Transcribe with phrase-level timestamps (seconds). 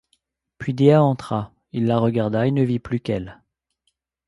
[0.57, 3.39] Puis Dea entra; il la regarda, et ne vit plus qu’elle.